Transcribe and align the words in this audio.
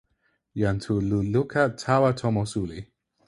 jan 0.61 0.77
Tu 0.83 0.93
li 1.09 1.19
luka 1.33 1.63
tawa 1.81 2.09
tomo 2.21 2.43
suli. 2.51 2.79